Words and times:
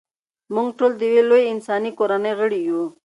موږ 0.53 0.67
ټول 0.77 0.91
د 0.97 1.01
یوې 1.09 1.23
لویې 1.29 1.49
انساني 1.53 1.91
کورنۍ 1.99 2.33
غړي 2.39 2.59
یو. 2.69 2.83